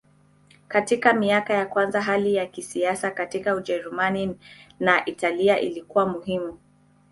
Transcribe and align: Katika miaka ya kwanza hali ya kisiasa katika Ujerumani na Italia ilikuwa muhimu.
Katika 0.67 1.13
miaka 1.13 1.53
ya 1.53 1.65
kwanza 1.65 2.01
hali 2.01 2.35
ya 2.35 2.45
kisiasa 2.45 3.11
katika 3.11 3.55
Ujerumani 3.55 4.37
na 4.79 5.05
Italia 5.05 5.59
ilikuwa 5.59 6.05
muhimu. 6.05 6.57